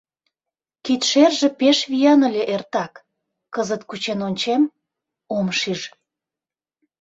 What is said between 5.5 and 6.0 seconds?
шиж.